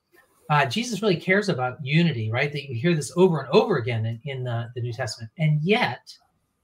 Uh, 0.50 0.66
Jesus 0.66 1.02
really 1.02 1.18
cares 1.18 1.50
about 1.50 1.84
unity, 1.84 2.32
right? 2.32 2.52
That 2.52 2.70
you 2.70 2.76
hear 2.76 2.96
this 2.96 3.12
over 3.18 3.42
and 3.42 3.50
over 3.50 3.78
again 3.78 4.06
in, 4.06 4.20
in 4.24 4.44
the, 4.44 4.70
the 4.76 4.82
New 4.82 4.94
Testament, 4.94 5.32
and 5.38 5.62
yet 5.62 6.02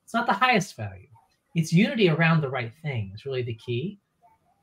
it's 0.04 0.14
not 0.14 0.28
the 0.28 0.34
highest 0.34 0.76
value. 0.78 1.08
It's 1.56 1.74
unity 1.74 2.10
around 2.10 2.42
the 2.42 2.50
right 2.50 2.72
thing 2.82 3.12
is 3.14 3.26
really 3.26 3.44
the 3.44 3.56
key. 3.56 4.00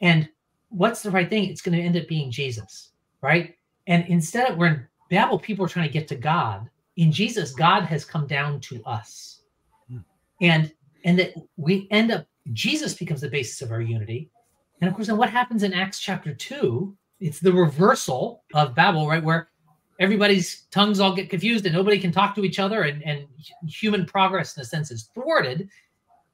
And 0.01 0.29
what's 0.71 1.03
the 1.03 1.11
right 1.11 1.29
thing? 1.29 1.45
It's 1.45 1.61
going 1.61 1.77
to 1.77 1.83
end 1.83 1.97
up 1.97 2.09
being 2.09 2.31
Jesus, 2.31 2.93
right? 3.23 3.55
And 3.87 4.07
instead 4.09 4.51
of 4.51 4.57
we're 4.57 4.67
in 4.67 4.87
Babel, 5.11 5.39
people 5.39 5.65
are 5.65 5.69
trying 5.69 5.89
to 5.89 5.93
get 5.93 6.09
to 6.09 6.17
God. 6.17 6.69
In 6.97 7.13
Jesus, 7.13 7.53
God 7.53 7.83
has 7.83 8.05
come 8.05 8.27
down 8.27 8.61
to 8.61 8.83
us. 8.85 9.43
Hmm. 9.89 9.99
And 10.41 10.73
and 11.05 11.19
that 11.19 11.35
we 11.57 11.89
end 11.91 12.11
up 12.11 12.27
jesus 12.53 12.95
becomes 12.95 13.21
the 13.21 13.29
basis 13.29 13.63
of 13.63 13.71
our 13.71 13.81
unity. 13.81 14.31
And 14.81 14.89
of 14.89 14.95
course 14.95 15.09
then 15.09 15.17
what 15.17 15.31
happens 15.31 15.63
in 15.63 15.73
acts 15.73 16.01
chapter 16.01 16.35
2 16.35 16.97
it's 17.21 17.41
the 17.41 17.53
reversal 17.53 18.45
of 18.55 18.75
babel 18.75 19.09
right 19.09 19.23
where 19.23 19.51
everybody's 19.99 20.63
tongues 20.71 21.01
all 21.01 21.15
get 21.15 21.29
confused 21.29 21.67
and 21.67 21.75
nobody 21.75 21.99
can 21.99 22.11
talk 22.11 22.35
to 22.35 22.45
each 22.45 22.59
other 22.59 22.83
and, 22.85 23.03
and 23.05 23.27
human 23.67 24.07
progress 24.07 24.57
in 24.57 24.63
a 24.63 24.65
sense 24.65 24.91
is 24.91 25.11
thwarted. 25.15 25.69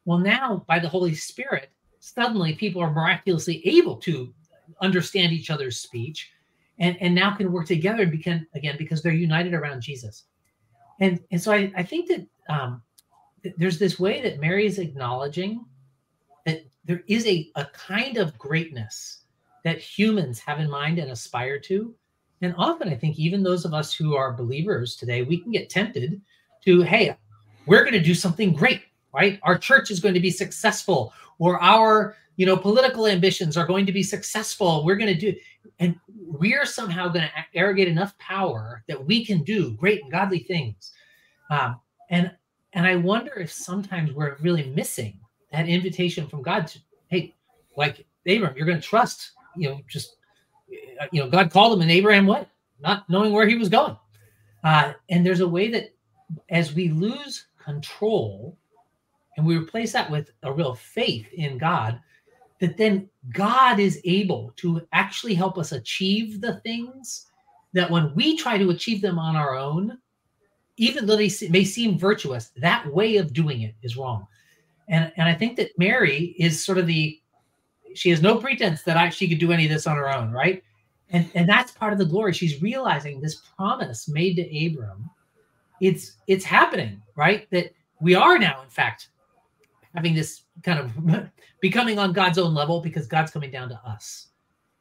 Well 0.04 0.18
now 0.18 0.64
by 0.68 0.78
the 0.78 0.88
holy 0.88 1.14
spirit 1.14 1.70
suddenly 1.98 2.54
people 2.54 2.80
are 2.80 2.92
miraculously 2.92 3.66
able 3.66 3.96
to 3.96 4.32
understand 4.80 5.32
each 5.32 5.50
other's 5.50 5.78
speech 5.78 6.30
and, 6.78 6.96
and 7.00 7.14
now 7.14 7.34
can 7.34 7.50
work 7.50 7.66
together 7.66 8.02
and 8.02 8.12
become 8.12 8.46
again 8.54 8.76
because 8.78 9.02
they're 9.02 9.12
united 9.12 9.54
around 9.54 9.80
jesus. 9.80 10.24
And 11.00 11.20
and 11.32 11.40
so 11.40 11.52
i, 11.52 11.72
I 11.76 11.82
think 11.82 12.08
that 12.08 12.26
um, 12.48 12.82
there's 13.56 13.78
this 13.78 13.98
way 13.98 14.22
that 14.22 14.40
Mary 14.40 14.66
is 14.66 14.78
acknowledging 14.78 15.64
that 16.44 16.64
there 16.84 17.02
is 17.06 17.26
a, 17.26 17.50
a 17.56 17.66
kind 17.66 18.16
of 18.16 18.36
greatness 18.38 19.24
that 19.64 19.78
humans 19.78 20.38
have 20.38 20.60
in 20.60 20.70
mind 20.70 20.98
and 20.98 21.10
aspire 21.10 21.58
to. 21.58 21.94
And 22.42 22.54
often, 22.56 22.88
I 22.88 22.94
think, 22.94 23.18
even 23.18 23.42
those 23.42 23.64
of 23.64 23.74
us 23.74 23.92
who 23.92 24.14
are 24.14 24.32
believers 24.32 24.94
today, 24.94 25.22
we 25.22 25.38
can 25.38 25.50
get 25.50 25.70
tempted 25.70 26.20
to, 26.64 26.82
hey, 26.82 27.16
we're 27.66 27.82
going 27.82 27.94
to 27.94 28.00
do 28.00 28.14
something 28.14 28.52
great, 28.52 28.82
right? 29.12 29.40
Our 29.42 29.58
church 29.58 29.90
is 29.90 30.00
going 30.00 30.14
to 30.14 30.20
be 30.20 30.30
successful, 30.30 31.12
or 31.38 31.60
our, 31.62 32.14
you 32.36 32.46
know, 32.46 32.56
political 32.56 33.06
ambitions 33.06 33.56
are 33.56 33.66
going 33.66 33.86
to 33.86 33.92
be 33.92 34.02
successful. 34.02 34.84
We're 34.84 34.96
going 34.96 35.12
to 35.12 35.18
do, 35.18 35.34
and 35.78 35.98
we're 36.14 36.66
somehow 36.66 37.08
going 37.08 37.24
to 37.24 37.58
arrogate 37.58 37.88
enough 37.88 38.16
power 38.18 38.84
that 38.88 39.04
we 39.04 39.24
can 39.24 39.42
do 39.42 39.72
great 39.72 40.02
and 40.02 40.12
godly 40.12 40.40
things. 40.40 40.92
Um, 41.50 41.80
and 42.10 42.30
and 42.72 42.86
I 42.86 42.96
wonder 42.96 43.32
if 43.34 43.52
sometimes 43.52 44.12
we're 44.12 44.36
really 44.40 44.70
missing 44.70 45.18
that 45.52 45.68
invitation 45.68 46.26
from 46.26 46.42
God 46.42 46.66
to, 46.68 46.78
hey, 47.08 47.34
like 47.76 48.06
Abraham, 48.26 48.56
you're 48.56 48.66
going 48.66 48.80
to 48.80 48.86
trust, 48.86 49.32
you 49.56 49.68
know, 49.68 49.80
just, 49.88 50.16
uh, 51.00 51.06
you 51.12 51.22
know, 51.22 51.30
God 51.30 51.50
called 51.50 51.74
him 51.74 51.82
and 51.82 51.90
Abraham 51.90 52.26
what? 52.26 52.48
Not 52.80 53.08
knowing 53.08 53.32
where 53.32 53.46
he 53.46 53.56
was 53.56 53.68
going. 53.68 53.96
Uh, 54.64 54.92
and 55.08 55.24
there's 55.24 55.40
a 55.40 55.48
way 55.48 55.70
that 55.70 55.94
as 56.50 56.74
we 56.74 56.88
lose 56.88 57.46
control 57.62 58.58
and 59.36 59.46
we 59.46 59.56
replace 59.56 59.92
that 59.92 60.10
with 60.10 60.30
a 60.42 60.52
real 60.52 60.74
faith 60.74 61.32
in 61.32 61.58
God, 61.58 62.00
that 62.60 62.76
then 62.76 63.08
God 63.32 63.78
is 63.78 64.00
able 64.04 64.52
to 64.56 64.86
actually 64.92 65.34
help 65.34 65.58
us 65.58 65.72
achieve 65.72 66.40
the 66.40 66.56
things 66.60 67.26
that 67.74 67.90
when 67.90 68.14
we 68.14 68.36
try 68.36 68.56
to 68.56 68.70
achieve 68.70 69.02
them 69.02 69.18
on 69.18 69.36
our 69.36 69.54
own, 69.56 69.98
even 70.76 71.06
though 71.06 71.16
they 71.16 71.30
may 71.50 71.64
seem 71.64 71.98
virtuous, 71.98 72.50
that 72.56 72.86
way 72.92 73.16
of 73.16 73.32
doing 73.32 73.62
it 73.62 73.74
is 73.82 73.96
wrong. 73.96 74.26
And 74.88 75.12
and 75.16 75.28
I 75.28 75.34
think 75.34 75.56
that 75.56 75.76
Mary 75.78 76.36
is 76.38 76.64
sort 76.64 76.78
of 76.78 76.86
the 76.86 77.20
she 77.94 78.10
has 78.10 78.22
no 78.22 78.36
pretense 78.36 78.82
that 78.82 78.96
I, 78.96 79.08
she 79.08 79.28
could 79.28 79.38
do 79.38 79.52
any 79.52 79.64
of 79.64 79.70
this 79.70 79.86
on 79.86 79.96
her 79.96 80.14
own, 80.14 80.30
right? 80.30 80.62
And 81.10 81.30
and 81.34 81.48
that's 81.48 81.72
part 81.72 81.92
of 81.92 81.98
the 81.98 82.04
glory. 82.04 82.32
She's 82.32 82.60
realizing 82.62 83.20
this 83.20 83.42
promise 83.56 84.08
made 84.08 84.36
to 84.36 84.66
Abram. 84.66 85.10
It's 85.80 86.16
it's 86.26 86.44
happening, 86.44 87.02
right? 87.16 87.48
That 87.50 87.72
we 88.00 88.14
are 88.14 88.38
now, 88.38 88.62
in 88.62 88.68
fact, 88.68 89.08
having 89.94 90.14
this 90.14 90.42
kind 90.62 90.78
of 90.78 91.30
becoming 91.60 91.98
on 91.98 92.12
God's 92.12 92.38
own 92.38 92.54
level 92.54 92.80
because 92.80 93.06
God's 93.06 93.30
coming 93.30 93.50
down 93.50 93.68
to 93.70 93.80
us. 93.86 94.28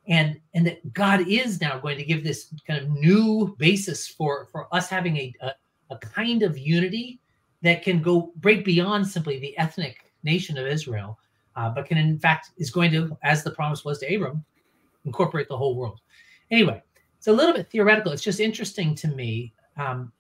And 0.08 0.40
and 0.54 0.68
that 0.68 0.94
God 0.94 1.28
is 1.28 1.62
now 1.62 1.80
going 1.80 1.98
to 1.98 2.04
give 2.04 2.24
this 2.24 2.54
kind 2.68 2.80
of 2.82 2.90
new 2.90 3.56
basis 3.58 4.08
for 4.08 4.48
for 4.52 4.74
us 4.76 4.88
having 4.88 5.18
a, 5.18 5.34
a, 5.42 5.52
a 5.90 5.98
kind 5.98 6.44
of 6.44 6.58
unity 6.58 7.20
that 7.62 7.84
can 7.84 8.02
go 8.02 8.32
break 8.38 8.66
beyond 8.66 9.08
simply 9.08 9.40
the 9.40 9.58
ethnic 9.58 10.12
nation 10.24 10.58
of 10.58 10.68
Israel, 10.68 11.18
uh, 11.56 11.70
but 11.70 11.86
can 11.86 11.98
in 11.98 12.20
fact 12.20 12.52
is 12.58 12.70
going 12.70 12.92
to, 12.92 13.18
as 13.24 13.44
the 13.44 13.52
promise 13.52 13.86
was 13.86 14.00
to 14.00 14.16
Abram, 14.16 14.44
incorporate 15.06 15.48
the 15.48 15.58
whole 15.58 15.76
world. 15.76 16.00
Anyway, 16.52 16.82
it's 17.18 17.28
a 17.28 17.34
little 17.34 17.54
bit 17.54 17.70
theoretical. 17.70 18.12
It's 18.12 18.24
just 18.24 18.40
interesting 18.40 18.96
to 18.96 19.08
me, 19.08 19.54
um, 19.78 20.12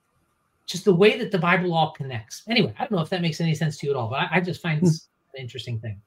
just 0.65 0.85
the 0.85 0.93
way 0.93 1.17
that 1.17 1.31
the 1.31 1.37
Bible 1.37 1.73
all 1.73 1.91
connects. 1.91 2.43
Anyway, 2.49 2.73
I 2.79 2.83
don't 2.83 2.93
know 2.93 3.01
if 3.01 3.09
that 3.09 3.21
makes 3.21 3.41
any 3.41 3.53
sense 3.53 3.77
to 3.77 3.87
you 3.87 3.93
at 3.93 3.97
all, 3.97 4.09
but 4.09 4.19
I, 4.19 4.27
I 4.33 4.41
just 4.41 4.61
find 4.61 4.79
hmm. 4.79 4.85
this 4.85 5.07
an 5.35 5.41
interesting 5.41 5.79
thing. 5.79 6.01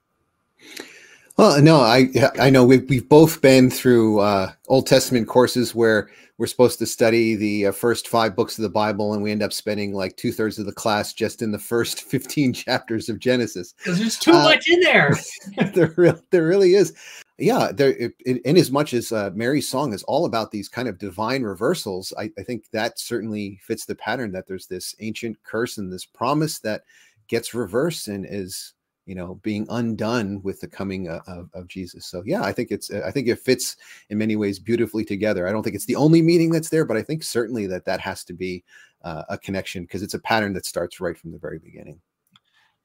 Well, 1.38 1.62
no, 1.62 1.76
I 1.78 2.08
I 2.40 2.50
know 2.50 2.64
we've 2.64 2.90
we've 2.90 3.08
both 3.08 3.40
been 3.40 3.70
through 3.70 4.18
uh, 4.18 4.50
Old 4.66 4.88
Testament 4.88 5.28
courses 5.28 5.72
where 5.72 6.10
we're 6.36 6.48
supposed 6.48 6.80
to 6.80 6.86
study 6.86 7.36
the 7.36 7.66
uh, 7.66 7.72
first 7.72 8.08
five 8.08 8.34
books 8.34 8.58
of 8.58 8.62
the 8.62 8.68
Bible, 8.68 9.14
and 9.14 9.22
we 9.22 9.30
end 9.30 9.44
up 9.44 9.52
spending 9.52 9.92
like 9.92 10.16
two 10.16 10.32
thirds 10.32 10.58
of 10.58 10.66
the 10.66 10.72
class 10.72 11.12
just 11.12 11.40
in 11.40 11.52
the 11.52 11.58
first 11.58 12.02
fifteen 12.10 12.52
chapters 12.52 13.08
of 13.08 13.20
Genesis. 13.20 13.72
Because 13.78 14.00
there's 14.00 14.18
too 14.18 14.32
uh, 14.32 14.42
much 14.42 14.68
in 14.68 14.80
there. 14.80 15.16
there, 15.74 15.94
really, 15.96 16.20
there 16.32 16.44
really 16.44 16.74
is. 16.74 16.92
Yeah, 17.38 17.70
there. 17.72 17.92
In, 18.26 18.38
in 18.44 18.56
as 18.56 18.72
much 18.72 18.92
as 18.92 19.12
uh, 19.12 19.30
Mary's 19.32 19.68
song 19.68 19.92
is 19.92 20.02
all 20.02 20.24
about 20.24 20.50
these 20.50 20.68
kind 20.68 20.88
of 20.88 20.98
divine 20.98 21.44
reversals, 21.44 22.12
I, 22.18 22.32
I 22.36 22.42
think 22.42 22.68
that 22.72 22.98
certainly 22.98 23.60
fits 23.62 23.84
the 23.84 23.94
pattern. 23.94 24.32
That 24.32 24.48
there's 24.48 24.66
this 24.66 24.92
ancient 24.98 25.40
curse 25.44 25.78
and 25.78 25.92
this 25.92 26.04
promise 26.04 26.58
that 26.60 26.82
gets 27.28 27.54
reversed 27.54 28.08
and 28.08 28.26
is 28.28 28.74
you 29.08 29.14
know 29.14 29.40
being 29.42 29.66
undone 29.70 30.40
with 30.42 30.60
the 30.60 30.68
coming 30.68 31.08
uh, 31.08 31.20
of, 31.26 31.48
of, 31.54 31.66
jesus. 31.66 32.06
So 32.06 32.22
yeah 32.26 32.42
i 32.42 32.52
think 32.52 32.70
it's 32.70 32.90
i 32.90 33.10
think 33.10 33.26
it 33.26 33.38
fits 33.38 33.76
in 34.10 34.18
many 34.18 34.36
ways 34.36 34.58
beautifully 34.58 35.04
together. 35.04 35.48
I 35.48 35.52
don't 35.52 35.62
think 35.62 35.74
it's 35.74 35.86
the 35.86 35.96
only 35.96 36.20
meaning 36.20 36.50
that's 36.50 36.68
there 36.68 36.84
but 36.84 36.96
i 36.96 37.02
think 37.02 37.22
certainly 37.22 37.66
that 37.66 37.86
that 37.86 38.00
has 38.00 38.22
to 38.24 38.34
be 38.34 38.62
uh, 39.02 39.22
a 39.30 39.38
connection 39.38 39.84
because 39.84 40.02
it's 40.02 40.14
a 40.14 40.18
pattern 40.18 40.52
that 40.52 40.66
starts 40.66 41.00
right 41.00 41.16
from 41.16 41.32
the 41.32 41.38
very 41.38 41.58
beginning. 41.58 41.98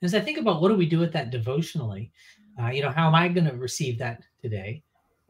As 0.02 0.16
i 0.16 0.22
think 0.22 0.38
about 0.38 0.62
what 0.62 0.70
do 0.70 0.76
we 0.76 0.88
do 0.88 1.00
with 1.00 1.12
that 1.14 1.30
devotionally 1.30 2.12
uh, 2.60 2.68
you 2.68 2.82
know 2.82 2.90
how 2.90 3.08
am 3.08 3.16
i 3.16 3.28
going 3.28 3.50
to 3.50 3.58
receive 3.58 4.00
that 4.00 4.24
today? 4.42 4.82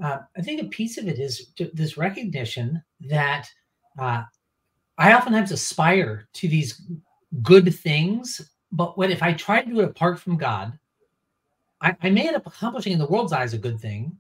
Uh, 0.02 0.20
i 0.38 0.42
think 0.42 0.62
a 0.62 0.68
piece 0.68 1.00
of 1.00 1.08
it 1.08 1.18
is 1.20 1.54
this 1.74 1.98
recognition 1.98 2.82
that 3.02 3.50
uh, 3.98 4.22
i 5.00 5.14
oftentimes 5.14 5.52
aspire 5.52 6.28
to 6.34 6.48
these 6.48 6.84
good 7.42 7.74
things 7.74 8.42
but 8.72 8.96
what 8.98 9.10
if 9.10 9.24
i 9.24 9.34
try 9.34 9.62
to 9.62 9.72
do 9.72 9.80
it 9.80 9.86
apart 9.86 10.20
from 10.20 10.38
god 10.38 10.78
I, 11.84 11.96
I 12.02 12.10
may 12.10 12.28
end 12.28 12.36
up 12.36 12.48
accomplishing 12.48 12.94
in 12.94 13.00
the 13.00 13.08
world's 13.08 13.34
eyes 13.34 13.54
a 13.54 13.58
good 13.58 13.80
thing, 13.80 14.18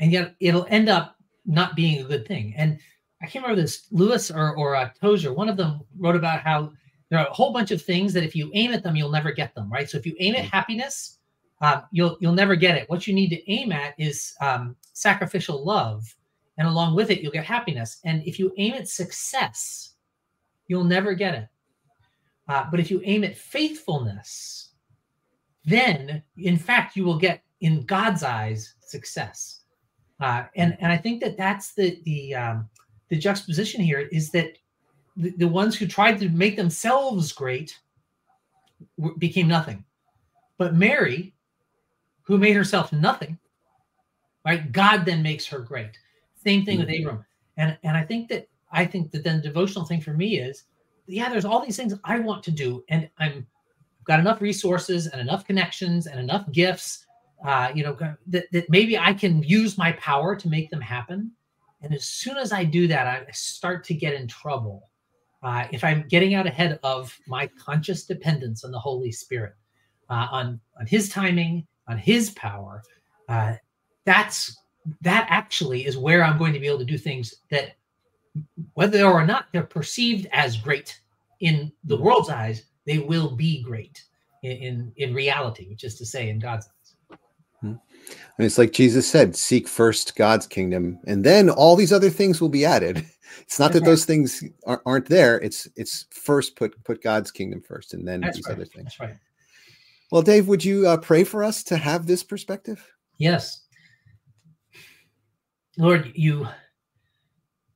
and 0.00 0.12
yet 0.12 0.34
it'll 0.40 0.66
end 0.68 0.88
up 0.88 1.16
not 1.46 1.76
being 1.76 2.00
a 2.00 2.08
good 2.08 2.26
thing. 2.26 2.52
And 2.56 2.78
I 3.22 3.26
can't 3.26 3.44
remember 3.44 3.62
this 3.62 3.86
Lewis 3.92 4.30
or 4.30 4.56
or 4.56 4.76
uh, 4.76 4.90
Tozer. 5.00 5.32
One 5.32 5.48
of 5.48 5.56
them 5.56 5.80
wrote 5.98 6.16
about 6.16 6.40
how 6.40 6.72
there 7.08 7.18
are 7.20 7.26
a 7.26 7.32
whole 7.32 7.52
bunch 7.52 7.70
of 7.70 7.80
things 7.80 8.12
that 8.12 8.24
if 8.24 8.34
you 8.34 8.50
aim 8.54 8.72
at 8.72 8.82
them, 8.82 8.96
you'll 8.96 9.10
never 9.10 9.32
get 9.32 9.54
them. 9.54 9.72
Right. 9.72 9.88
So 9.88 9.96
if 9.96 10.04
you 10.04 10.14
aim 10.18 10.34
at 10.34 10.44
mm. 10.44 10.50
happiness, 10.50 11.18
um, 11.62 11.84
you'll 11.92 12.18
you'll 12.20 12.32
never 12.32 12.56
get 12.56 12.76
it. 12.76 12.90
What 12.90 13.06
you 13.06 13.14
need 13.14 13.30
to 13.30 13.50
aim 13.50 13.72
at 13.72 13.94
is 13.98 14.34
um, 14.40 14.76
sacrificial 14.92 15.64
love, 15.64 16.14
and 16.58 16.66
along 16.66 16.96
with 16.96 17.10
it, 17.10 17.20
you'll 17.20 17.32
get 17.32 17.44
happiness. 17.44 18.00
And 18.04 18.22
if 18.26 18.38
you 18.38 18.52
aim 18.58 18.74
at 18.74 18.88
success, 18.88 19.94
you'll 20.66 20.84
never 20.84 21.14
get 21.14 21.34
it. 21.34 21.48
Uh, 22.48 22.66
but 22.70 22.80
if 22.80 22.90
you 22.90 23.00
aim 23.04 23.24
at 23.24 23.36
faithfulness, 23.36 24.70
then 25.66 26.22
in 26.38 26.56
fact 26.56 26.96
you 26.96 27.04
will 27.04 27.18
get 27.18 27.42
in 27.60 27.84
god's 27.84 28.22
eyes 28.22 28.74
success. 28.80 29.60
Uh, 30.18 30.44
and 30.54 30.76
and 30.80 30.90
i 30.90 30.96
think 30.96 31.20
that 31.20 31.36
that's 31.36 31.74
the 31.74 32.00
the 32.04 32.34
um, 32.34 32.68
the 33.10 33.16
juxtaposition 33.16 33.82
here 33.82 34.08
is 34.12 34.30
that 34.30 34.56
the, 35.16 35.30
the 35.36 35.48
ones 35.48 35.76
who 35.76 35.86
tried 35.86 36.18
to 36.18 36.28
make 36.30 36.56
themselves 36.56 37.32
great 37.32 37.78
w- 38.98 39.16
became 39.18 39.48
nothing. 39.48 39.84
But 40.56 40.74
mary 40.74 41.34
who 42.22 42.38
made 42.38 42.56
herself 42.56 42.92
nothing 42.92 43.38
right 44.46 44.72
god 44.72 45.04
then 45.04 45.22
makes 45.22 45.46
her 45.46 45.58
great. 45.58 45.98
Same 46.42 46.64
thing 46.64 46.78
mm-hmm. 46.78 46.90
with 46.90 47.00
abram. 47.00 47.24
And 47.58 47.76
and 47.82 47.96
i 47.96 48.02
think 48.02 48.28
that 48.28 48.48
i 48.72 48.86
think 48.86 49.10
that 49.10 49.22
then 49.24 49.36
the 49.36 49.48
devotional 49.48 49.84
thing 49.84 50.00
for 50.00 50.14
me 50.14 50.38
is 50.38 50.64
yeah 51.06 51.28
there's 51.28 51.44
all 51.44 51.64
these 51.64 51.76
things 51.76 51.94
i 52.04 52.18
want 52.18 52.42
to 52.44 52.50
do 52.50 52.82
and 52.88 53.08
i'm 53.18 53.46
got 54.06 54.20
enough 54.20 54.40
resources 54.40 55.06
and 55.06 55.20
enough 55.20 55.44
connections 55.44 56.06
and 56.06 56.20
enough 56.20 56.50
gifts, 56.52 57.06
uh, 57.44 57.70
you 57.74 57.82
know, 57.82 57.96
that, 58.26 58.44
that 58.52 58.70
maybe 58.70 58.96
I 58.98 59.12
can 59.12 59.42
use 59.42 59.76
my 59.76 59.92
power 59.92 60.36
to 60.36 60.48
make 60.48 60.70
them 60.70 60.80
happen. 60.80 61.32
And 61.82 61.94
as 61.94 62.04
soon 62.04 62.36
as 62.36 62.52
I 62.52 62.64
do 62.64 62.88
that, 62.88 63.06
I 63.06 63.30
start 63.32 63.84
to 63.84 63.94
get 63.94 64.14
in 64.14 64.26
trouble. 64.26 64.88
Uh, 65.42 65.66
if 65.70 65.84
I'm 65.84 66.06
getting 66.08 66.34
out 66.34 66.46
ahead 66.46 66.78
of 66.82 67.16
my 67.26 67.48
conscious 67.58 68.04
dependence 68.04 68.64
on 68.64 68.70
the 68.70 68.78
Holy 68.78 69.12
Spirit, 69.12 69.54
uh, 70.08 70.26
on 70.30 70.60
on 70.78 70.86
His 70.86 71.08
timing, 71.08 71.66
on 71.86 71.98
His 71.98 72.30
power, 72.30 72.82
uh, 73.28 73.54
that's 74.04 74.56
that 75.02 75.26
actually 75.28 75.84
is 75.84 75.96
where 75.96 76.24
I'm 76.24 76.38
going 76.38 76.52
to 76.52 76.58
be 76.58 76.66
able 76.66 76.78
to 76.78 76.84
do 76.84 76.98
things 76.98 77.34
that, 77.50 77.76
whether 78.74 79.04
or 79.04 79.26
not 79.26 79.46
they're 79.52 79.62
perceived 79.62 80.26
as 80.32 80.56
great 80.56 81.00
in 81.40 81.72
the 81.84 81.96
world's 81.96 82.30
eyes, 82.30 82.62
they 82.86 82.98
will 82.98 83.34
be 83.34 83.62
great 83.62 84.02
in, 84.42 84.52
in, 84.52 84.92
in 84.96 85.14
reality, 85.14 85.68
which 85.68 85.84
is 85.84 85.96
to 85.96 86.06
say, 86.06 86.28
in 86.28 86.38
God's 86.38 86.68
eyes. 86.68 87.18
Hmm. 87.60 87.74
And 88.38 88.46
it's 88.46 88.58
like 88.58 88.72
Jesus 88.72 89.08
said, 89.08 89.34
seek 89.34 89.66
first 89.66 90.14
God's 90.16 90.46
kingdom, 90.46 90.98
and 91.06 91.24
then 91.24 91.50
all 91.50 91.74
these 91.74 91.92
other 91.92 92.10
things 92.10 92.40
will 92.40 92.48
be 92.48 92.64
added. 92.64 93.04
It's 93.42 93.58
not 93.58 93.66
That's 93.66 93.74
that 93.74 93.80
right. 93.80 93.90
those 93.90 94.04
things 94.04 94.44
aren't 94.86 95.06
there. 95.06 95.38
It's 95.40 95.68
it's 95.76 96.06
first 96.10 96.56
put 96.56 96.82
put 96.84 97.02
God's 97.02 97.30
kingdom 97.30 97.60
first, 97.60 97.92
and 97.92 98.06
then 98.06 98.20
That's 98.20 98.36
these 98.36 98.46
right. 98.46 98.54
other 98.54 98.64
things. 98.64 98.84
That's 98.84 99.00
right. 99.00 99.16
Well, 100.10 100.22
Dave, 100.22 100.48
would 100.48 100.64
you 100.64 100.86
uh, 100.86 100.96
pray 100.96 101.22
for 101.22 101.44
us 101.44 101.62
to 101.64 101.76
have 101.76 102.06
this 102.06 102.22
perspective? 102.22 102.82
Yes. 103.18 103.62
Lord, 105.76 106.12
you 106.14 106.48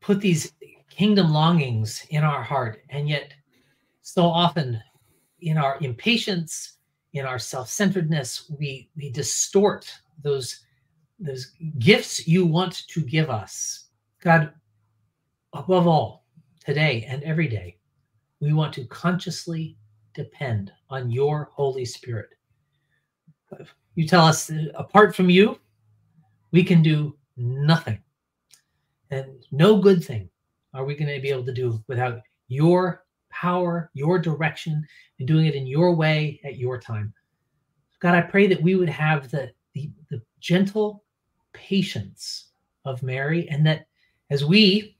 put 0.00 0.20
these 0.20 0.52
kingdom 0.88 1.30
longings 1.30 2.06
in 2.10 2.24
our 2.24 2.42
heart, 2.42 2.82
and 2.88 3.08
yet 3.08 3.34
so 4.02 4.24
often 4.24 4.80
in 5.42 5.58
our 5.58 5.78
impatience, 5.80 6.78
in 7.12 7.26
our 7.26 7.38
self-centeredness, 7.38 8.50
we 8.58 8.88
we 8.96 9.10
distort 9.10 9.92
those 10.22 10.60
those 11.18 11.52
gifts 11.78 12.26
you 12.26 12.46
want 12.46 12.86
to 12.88 13.00
give 13.00 13.30
us. 13.30 13.88
God, 14.22 14.52
above 15.52 15.86
all, 15.86 16.24
today 16.64 17.06
and 17.08 17.22
every 17.24 17.48
day, 17.48 17.78
we 18.40 18.52
want 18.52 18.72
to 18.74 18.84
consciously 18.86 19.76
depend 20.14 20.72
on 20.88 21.10
your 21.10 21.50
Holy 21.52 21.84
Spirit. 21.84 22.30
You 23.94 24.06
tell 24.06 24.24
us 24.24 24.50
apart 24.74 25.14
from 25.14 25.28
you, 25.28 25.58
we 26.52 26.64
can 26.64 26.82
do 26.82 27.16
nothing. 27.36 27.98
And 29.10 29.44
no 29.50 29.78
good 29.78 30.04
thing 30.04 30.30
are 30.72 30.84
we 30.84 30.94
going 30.94 31.12
to 31.12 31.20
be 31.20 31.30
able 31.30 31.44
to 31.44 31.52
do 31.52 31.82
without 31.88 32.20
your 32.48 33.04
power, 33.30 33.90
your 33.94 34.18
direction, 34.18 34.86
and 35.18 35.28
doing 35.28 35.46
it 35.46 35.54
in 35.54 35.66
your 35.66 35.94
way 35.94 36.40
at 36.44 36.58
your 36.58 36.78
time. 36.78 37.12
God, 38.00 38.14
I 38.14 38.22
pray 38.22 38.46
that 38.46 38.62
we 38.62 38.74
would 38.74 38.88
have 38.88 39.30
the, 39.30 39.50
the, 39.74 39.90
the 40.10 40.22
gentle 40.40 41.04
patience 41.52 42.46
of 42.84 43.02
Mary, 43.02 43.48
and 43.48 43.66
that 43.66 43.86
as 44.30 44.44
we 44.44 44.96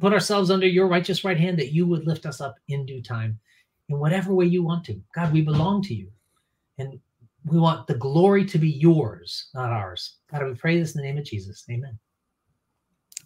put 0.00 0.12
ourselves 0.12 0.50
under 0.50 0.66
your 0.66 0.88
righteous 0.88 1.24
right 1.24 1.38
hand, 1.38 1.58
that 1.58 1.72
you 1.72 1.86
would 1.86 2.06
lift 2.06 2.26
us 2.26 2.40
up 2.40 2.56
in 2.68 2.86
due 2.86 3.02
time 3.02 3.38
in 3.88 3.98
whatever 3.98 4.34
way 4.34 4.46
you 4.46 4.62
want 4.62 4.84
to. 4.84 5.00
God, 5.14 5.32
we 5.32 5.42
belong 5.42 5.82
to 5.82 5.94
you. 5.94 6.08
And 6.78 6.98
we 7.44 7.58
want 7.58 7.86
the 7.86 7.94
glory 7.94 8.44
to 8.46 8.58
be 8.58 8.70
yours, 8.70 9.48
not 9.54 9.70
ours. 9.70 10.16
God, 10.30 10.44
we 10.44 10.54
pray 10.54 10.78
this 10.78 10.94
in 10.94 11.00
the 11.00 11.06
name 11.06 11.18
of 11.18 11.24
Jesus. 11.24 11.64
Amen. 11.70 11.98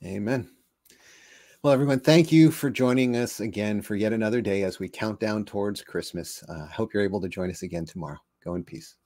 Amen. 0.04 0.48
Well, 1.62 1.72
everyone, 1.72 2.00
thank 2.00 2.32
you 2.32 2.50
for 2.50 2.70
joining 2.70 3.14
us 3.14 3.38
again 3.38 3.82
for 3.82 3.94
yet 3.94 4.12
another 4.12 4.40
day 4.40 4.64
as 4.64 4.80
we 4.80 4.88
count 4.88 5.20
down 5.20 5.44
towards 5.44 5.80
Christmas. 5.80 6.42
I 6.48 6.54
uh, 6.54 6.66
hope 6.66 6.92
you're 6.92 7.04
able 7.04 7.20
to 7.20 7.28
join 7.28 7.50
us 7.50 7.62
again 7.62 7.84
tomorrow. 7.84 8.18
Go 8.42 8.56
in 8.56 8.64
peace. 8.64 8.96